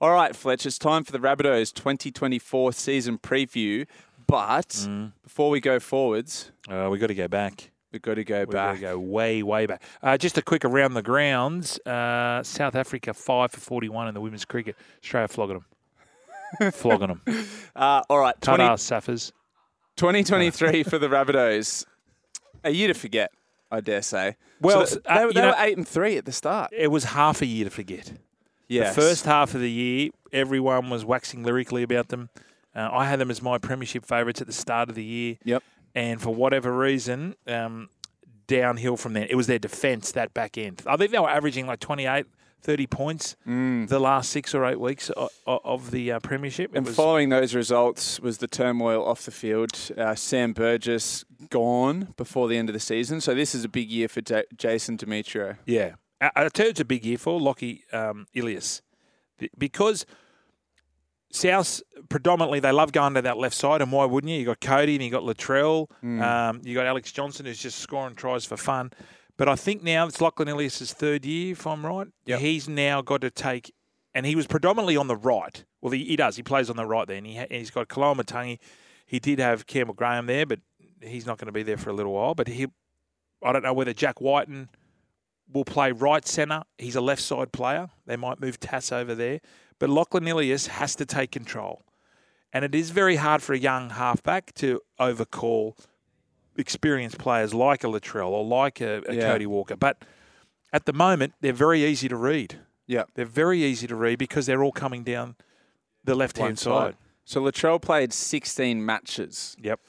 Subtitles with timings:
[0.00, 3.86] All right, Fletch, it's time for the Rabbitohs 2024 season preview.
[4.26, 5.12] But Mm.
[5.24, 7.70] before we go forwards, Uh, we got to go back.
[7.92, 8.74] we've got to go back.
[8.74, 9.82] We've got to go way, way back.
[10.02, 11.78] Uh, just a quick around the grounds.
[11.86, 14.76] Uh, South Africa five for forty-one in the women's cricket.
[15.02, 15.62] Australia flogging
[16.60, 17.22] them, flogging them.
[17.74, 19.32] Uh, all right, 20, Ta-da, Saffers.
[19.96, 21.86] 2023 for the Rabbitohs.
[22.64, 23.30] A year to forget,
[23.70, 24.36] I dare say.
[24.60, 26.70] Well, So uh, they, you they know- were eight and three at the start.
[26.76, 28.12] It was half a year to forget.
[28.68, 28.94] Yes.
[28.94, 32.28] The first half of the year, everyone was waxing lyrically about them.
[32.74, 35.36] Uh, I had them as my premiership favourites at the start of the year.
[35.44, 35.62] Yep.
[35.94, 37.88] And for whatever reason, um,
[38.46, 39.26] downhill from there.
[39.28, 40.82] It was their defence, that back end.
[40.86, 42.26] I think they were averaging like 28,
[42.62, 43.88] 30 points Mm.
[43.88, 46.72] the last six or eight weeks of, of the uh, premiership.
[46.72, 49.70] It And was, following those results was the turmoil off the field.
[49.96, 53.20] Uh, Sam Burgess gone before the end of the season.
[53.20, 55.56] So this is a big year for J- Jason Demetriou.
[55.66, 55.94] yeah.
[56.20, 58.82] I, tell you it's a big year for Lockie um, Ilias
[59.56, 60.04] because
[61.30, 64.38] South predominantly they love going to that left side, and why wouldn't you?
[64.40, 66.22] You got Cody and you got Latrell, Mm.
[66.22, 68.92] um, you got Alex Johnson who's just scoring tries for fun.
[69.36, 72.08] But I think now it's Lachlan Ilias's third year, if I'm right.
[72.26, 72.40] Yep.
[72.40, 73.72] He's now got to take,
[74.14, 75.64] and he was predominantly on the right.
[75.80, 76.34] Well, he, he does.
[76.36, 78.58] He plays on the right there, and he ha- he's got Koloamatangi.
[79.06, 80.58] He did have Campbell Graham there, but
[81.00, 82.34] he's not going to be there for a little while.
[82.34, 82.66] But he,
[83.44, 84.70] I don't know whether Jack Wighton
[85.52, 86.62] will play right centre.
[86.76, 87.88] He's a left side player.
[88.06, 89.40] They might move Tass over there.
[89.78, 91.84] But Lachlan Ilias has to take control.
[92.52, 95.76] And it is very hard for a young halfback to overcall
[96.56, 99.32] experienced players like a Latrell or like a, a Yeah.
[99.32, 99.76] Cody Walker.
[99.76, 100.04] But
[100.72, 102.58] at the moment, they're very easy to read.
[102.86, 103.04] Yeah.
[103.14, 105.36] They're very easy to read because they're all coming down
[106.04, 106.72] the left hand side.
[106.94, 106.96] side.
[107.24, 109.56] So Latrell played 16 matches.
[109.60, 109.80] Yep.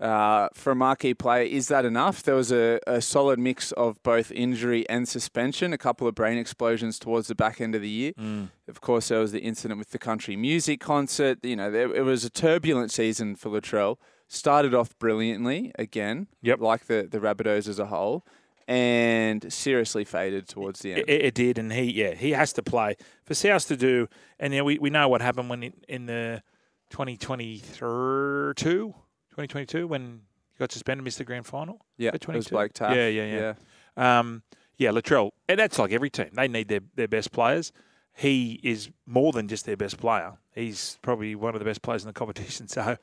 [0.00, 2.22] Uh, for a marquee player, is that enough?
[2.24, 6.36] There was a, a solid mix of both injury and suspension, a couple of brain
[6.36, 8.12] explosions towards the back end of the year.
[8.14, 8.48] Mm.
[8.66, 11.38] Of course, there was the incident with the country music concert.
[11.44, 13.98] You know, there, it was a turbulent season for Latrell.
[14.26, 16.60] Started off brilliantly again, Yep.
[16.60, 18.26] like the, the Rabbitohs as a whole,
[18.66, 21.04] and seriously faded towards the end.
[21.06, 24.08] It, it did, and he yeah he has to play for South to do.
[24.40, 26.42] And yeah, we, we know what happened when in, in the
[26.90, 28.94] 2022,
[29.34, 30.20] 2022 when
[30.52, 31.84] he got suspended, missed the grand final.
[31.98, 32.94] yeah, it was Blake Taaffe.
[32.94, 33.54] Yeah, yeah,
[33.96, 34.18] yeah.
[34.18, 34.42] Um,
[34.76, 36.30] yeah, Latrell, and that's like every team.
[36.32, 37.72] They need their, their best players.
[38.12, 40.34] He is more than just their best player.
[40.52, 42.68] He's probably one of the best players in the competition.
[42.68, 42.96] So,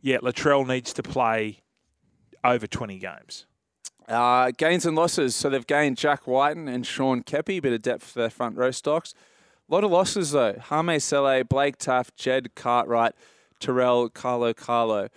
[0.00, 1.62] yeah, Latrell needs to play
[2.42, 3.46] over 20 games.
[4.08, 5.34] Uh, gains and losses.
[5.34, 8.70] So they've gained Jack Wighton and Sean Keppie, bit of depth for their front row
[8.70, 9.14] stocks.
[9.68, 10.54] A lot of losses though.
[10.70, 13.14] Hame Sele, Blake Taaffe, Jed Cartwright,
[13.58, 15.08] Terrell, Carlo Carlo.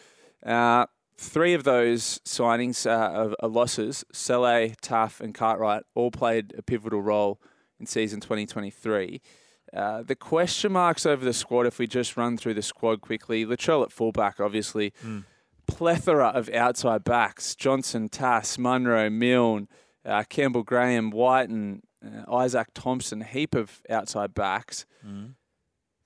[0.46, 0.86] Uh,
[1.18, 4.04] three of those signings uh, are, losses.
[4.12, 7.42] Sele, Taaffe, and Cartwright all played a pivotal role
[7.80, 9.22] in season 2023.
[9.72, 13.46] Uh, the question marks over the squad, if we just run through the squad quickly,
[13.46, 14.94] Latrell at fullback, obviously
[15.68, 19.68] plethora of outside backs: Johnson, Tass, Munro, Milne,
[20.04, 23.22] uh, Campbell, Graham, Wighton, uh, Isaac Thompson.
[23.22, 24.86] Heap of outside backs.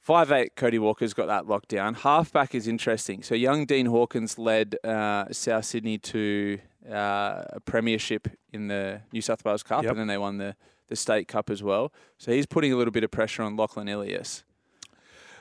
[0.03, 0.55] Five eight.
[0.57, 1.94] Cody Walker's got that locked down.
[1.94, 3.23] Halfback is interesting.
[3.23, 6.59] So young Dean Hawkins led uh, South Sydney to
[6.91, 9.91] uh, a premiership in the New South Wales Cup, Yep.
[9.91, 10.55] and then they won the
[10.89, 11.94] the state cup as well.
[12.17, 14.44] So he's putting a little bit of pressure on Lachlan Ilias.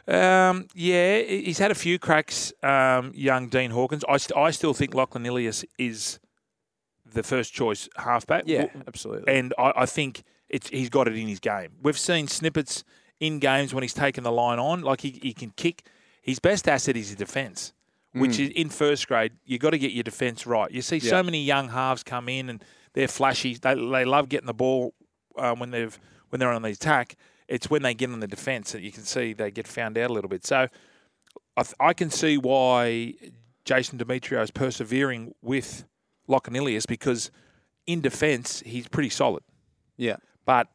[0.06, 4.04] Um, yeah, he's had a few cracks, um, young Dean Hawkins.
[4.08, 6.18] I, st- I still think Lachlan Ilias is
[7.04, 8.44] the first choice halfback.
[8.46, 9.32] Yeah, absolutely.
[9.36, 11.70] And I, I think it's he's got it in his game.
[11.82, 12.84] We've seen snippets
[13.22, 15.84] in games when he's taken the line on, like he, he can kick.
[16.20, 17.72] His best asset is his defence,
[18.12, 19.32] which is in first grade.
[19.46, 20.70] You've got to get your defence right.
[20.70, 21.10] You see Yeah.
[21.10, 22.64] so many young halves come in and
[22.94, 23.54] they're flashy.
[23.54, 24.92] They, they love getting the ball
[25.38, 25.98] um, when they've
[26.30, 27.16] when they're on the attack.
[27.48, 30.10] It's when they get on the defence that you can see they get found out
[30.10, 30.44] a little bit.
[30.46, 30.66] So
[31.56, 33.14] I, th- I can see why
[33.64, 35.84] Jason Demetriou is persevering with
[36.26, 37.30] Lachlan Ilias because
[37.86, 39.42] in defence he's pretty solid,
[39.96, 40.16] Yeah.
[40.44, 40.68] but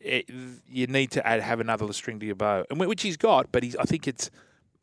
[0.00, 0.28] it,
[0.68, 3.52] you need to add, have another string to your bow, and which he's got.
[3.52, 4.30] But he's I think it's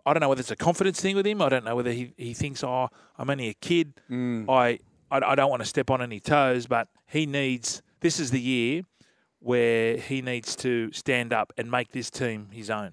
[0.05, 1.41] I don't know whether it's a confidence thing with him.
[1.41, 3.93] I don't know whether he, he thinks oh I'm only a kid.
[4.49, 4.79] I,
[5.11, 8.41] I I don't want to step on any toes, but he needs this is the
[8.41, 8.83] year
[9.39, 12.91] where he needs to stand up and make this team his own.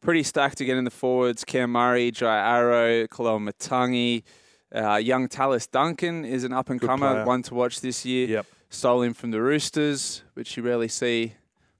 [0.00, 1.44] Pretty stacked again in the forwards.
[1.44, 4.22] Cam Murray, Jai Arrow, Koloamatangi.
[4.74, 8.26] Uh, young Tallis Duncan is an up and comer, one to watch this year.
[8.28, 8.46] Yep.
[8.70, 11.34] Stole him from the Roosters, which you rarely see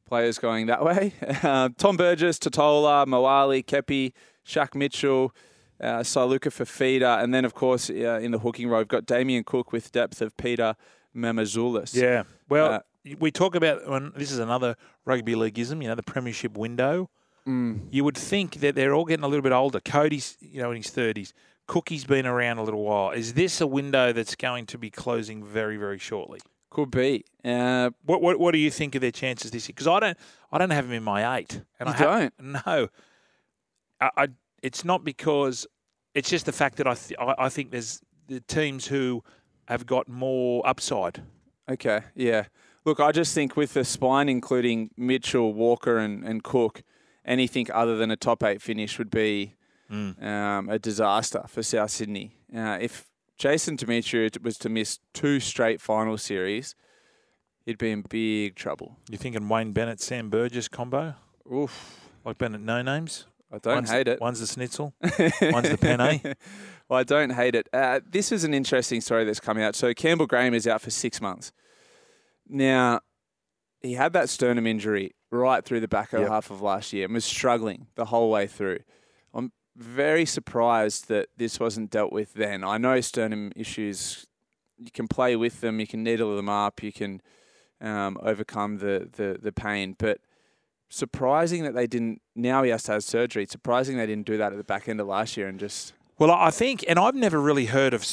[0.07, 1.13] players going that way.
[1.43, 4.13] Uh, Tom Burgess, Tatola, Moale, Keppie,
[4.47, 5.35] Shaq Mitchell,
[5.81, 9.45] uh, Siluka Fafita, and then, of course, uh, in the hooking row, we've got Damien
[9.45, 10.77] Cook with depth of Peter
[11.17, 11.95] Mamouzelos.
[11.95, 12.25] Yeah.
[12.49, 12.81] Well, Uh,
[13.19, 15.83] we talk about when this is another rugby leagueism.
[15.83, 17.11] You know, the premiership window.
[17.47, 17.89] Mm.
[17.91, 19.79] You would think that they're all getting a little bit older.
[19.81, 21.35] Cody's, you know, in his thirties.
[21.67, 23.11] Cookie's been around a little while.
[23.11, 26.41] Is this a window that's going to be closing very, very shortly?
[26.75, 27.25] Could be.
[27.45, 29.75] Uh, What What, what do you think of their chances this year?
[29.75, 30.19] Because I don't,
[30.53, 31.63] I don't have them in my eight.
[31.81, 32.89] And You I ha- no,
[34.01, 34.29] I, I.
[34.63, 35.67] It's not because
[36.15, 39.23] it's just the fact that I, th- I, I think there's the teams who
[39.69, 41.23] have got more upside.
[41.71, 42.47] Okay, yeah.
[42.85, 46.83] Look, I just think with the spine, including Mitchell, Walker, and, and Cook,
[47.25, 49.55] anything other than a top eight finish would be
[49.91, 52.37] um, a disaster for South Sydney.
[52.55, 53.07] Uh, if
[53.37, 56.75] Jason Demetriou was to miss two straight final series,
[57.67, 58.97] he'd be in big trouble.
[59.11, 61.15] You thinking Wayne Bennett, Sam Burgess combo,
[61.53, 63.27] Oof, like Bennett no names?
[63.53, 64.21] I don't one's, hate it.
[64.21, 66.35] One's the schnitzel, one's the penne.
[66.89, 67.69] well, I don't hate it.
[67.73, 69.75] Uh, this is an interesting story that's coming out.
[69.77, 71.53] So Campbell Graham is out for six months.
[72.49, 73.01] Now,
[73.81, 76.29] he had that sternum injury right through the back Yep.
[76.29, 78.81] half of last year and was struggling the whole way through.
[79.77, 82.63] Very surprised that this wasn't dealt with then.
[82.63, 84.27] I know sternum issues,
[84.79, 87.21] you can play with them, you can needle them up, you can
[87.81, 90.21] um, overcome the, the, the pain, but
[90.89, 92.23] surprising that they didn't.
[92.37, 93.47] Now he has to have surgery.
[93.47, 96.31] Surprising they didn't do that at the back end of last year and just Well,
[96.31, 98.05] I think, and I've never really heard of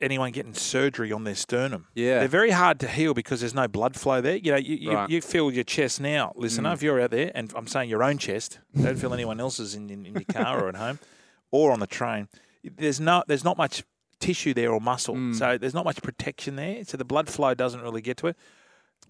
[0.00, 1.86] anyone getting surgery on their sternum.
[1.94, 2.20] Yeah.
[2.20, 4.36] They're very hard to heal because there's no blood flow there.
[4.36, 5.08] You know, you, you, Right.
[5.08, 5.12] Mm.
[5.12, 8.18] you feel your chest now, listener, if you're out there, and I'm saying your own
[8.18, 10.98] chest, don't feel anyone else's in, in, in your car or at home
[11.50, 12.28] or on the train.
[12.64, 13.82] There's no, there's not much
[14.20, 15.34] tissue there or muscle, Mm.
[15.34, 16.84] so there's not much protection there.
[16.84, 18.36] So the blood flow doesn't really get to it.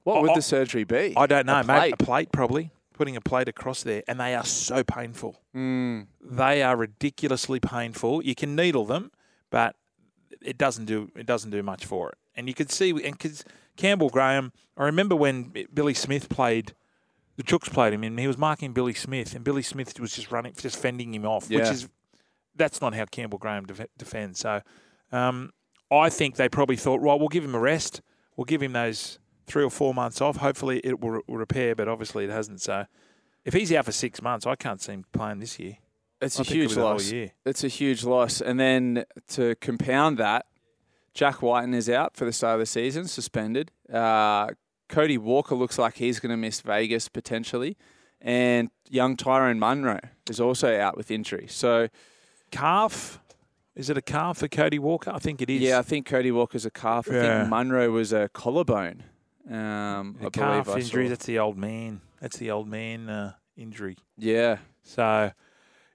[0.05, 1.15] What I- would I- the surgery be?
[1.17, 1.77] I don't know, A mate.
[1.79, 1.93] plate?
[1.95, 2.71] A plate probably.
[2.95, 5.41] Putting a plate across there, and they are so painful.
[5.57, 6.07] Mm.
[6.21, 8.23] They are ridiculously painful.
[8.23, 9.11] You can needle them,
[9.51, 9.75] but
[10.43, 12.19] it doesn't do it doesn't do much for it.
[12.35, 13.45] And you could see, and because
[13.77, 16.75] Campbell Graham, I remember when Billy Smith played,
[17.37, 20.31] the Chooks played him, and he was marking Billy Smith, and Billy Smith was just
[20.31, 21.59] running, just fending him off, yeah.
[21.59, 21.89] which is
[22.57, 24.39] that's not how Campbell Graham def- defends.
[24.39, 24.61] So,
[25.13, 25.51] um,
[25.91, 28.01] I think they probably thought, right, we'll give him a rest,
[28.37, 30.37] we'll give him those three or four months off.
[30.37, 32.61] Hopefully, it will, will repair, but obviously it hasn't.
[32.61, 32.87] So,
[33.45, 35.79] if he's out for six months, I can't see him playing this year.
[36.21, 37.13] It's I a huge whole loss.
[37.13, 38.41] It's a huge loss.
[38.41, 40.47] And then to compound that,
[41.15, 43.71] Jack Wighton is out for the start of the season, suspended.
[43.93, 44.49] Uh,
[44.89, 47.77] Cody Walker looks like he's going to miss Vegas potentially.
[48.21, 51.47] And young Tyrone Munro is also out with injury.
[51.49, 51.89] So,
[52.51, 53.21] calf.
[53.75, 55.11] Is it a calf for Cody Walker?
[55.15, 55.63] I think it is.
[55.63, 57.09] yeah, I think Cody Walker's a calf.
[57.11, 57.39] I Yeah.
[57.41, 59.05] think Munro was a collarbone.
[59.49, 59.55] Um,
[60.21, 61.09] I a believe calf I injury.
[61.09, 62.03] That's the old man.
[62.21, 63.97] That's the old man uh, injury.
[64.19, 64.59] Yeah.
[64.83, 65.33] So,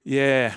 [0.06, 0.56] yeah,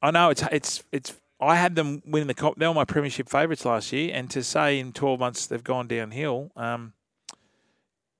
[0.00, 1.14] I know it's it's it's.
[1.40, 2.58] I had them winning the comp.
[2.58, 5.88] They were my premiership favourites last year, and to say in twelve months they've gone
[5.88, 6.92] downhill, um,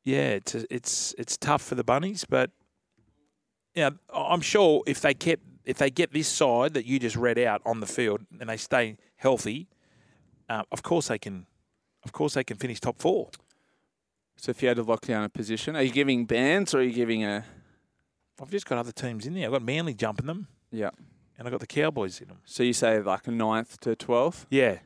[0.03, 2.25] yeah, it's it's it's tough for the bunnies.
[2.25, 2.51] But
[3.75, 7.39] yeah, I'm sure if they kept if they get this side that you just read
[7.39, 9.69] out on the field and they stay healthy,
[10.49, 11.47] uh, of course they can.
[12.05, 13.31] Of course they can finish top four.
[14.37, 16.83] So if you had to lock down a position, are you giving bands or are
[16.83, 17.45] you giving a?
[18.41, 19.47] I've just got other teams in there.
[19.47, 20.91] I've got Manly jumping them, Yeah.
[21.39, 22.39] and I've got the Cowboys in them.
[22.45, 24.47] So you say like a ninth to twelfth.
[24.51, 24.79] Yeah,